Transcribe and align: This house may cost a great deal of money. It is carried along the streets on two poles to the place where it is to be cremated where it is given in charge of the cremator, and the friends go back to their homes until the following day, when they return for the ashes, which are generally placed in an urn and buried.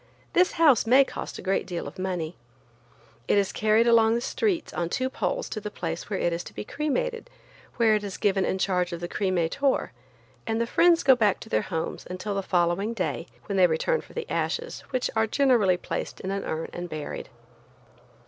This 0.33 0.53
house 0.53 0.87
may 0.87 1.03
cost 1.05 1.37
a 1.37 1.43
great 1.43 1.67
deal 1.67 1.87
of 1.87 1.99
money. 1.99 2.35
It 3.27 3.37
is 3.37 3.51
carried 3.51 3.85
along 3.85 4.15
the 4.15 4.21
streets 4.21 4.73
on 4.73 4.89
two 4.89 5.11
poles 5.11 5.47
to 5.49 5.61
the 5.61 5.69
place 5.69 6.09
where 6.09 6.17
it 6.17 6.33
is 6.33 6.43
to 6.45 6.55
be 6.55 6.63
cremated 6.63 7.29
where 7.75 7.93
it 7.93 8.03
is 8.03 8.17
given 8.17 8.43
in 8.43 8.57
charge 8.57 8.93
of 8.93 8.99
the 8.99 9.07
cremator, 9.07 9.91
and 10.47 10.59
the 10.59 10.65
friends 10.65 11.03
go 11.03 11.15
back 11.15 11.39
to 11.41 11.49
their 11.49 11.61
homes 11.69 12.07
until 12.09 12.33
the 12.33 12.41
following 12.41 12.95
day, 12.95 13.27
when 13.45 13.57
they 13.57 13.67
return 13.67 14.01
for 14.01 14.13
the 14.13 14.27
ashes, 14.27 14.79
which 14.89 15.11
are 15.15 15.27
generally 15.27 15.77
placed 15.77 16.19
in 16.19 16.31
an 16.31 16.45
urn 16.45 16.69
and 16.73 16.89
buried. 16.89 17.29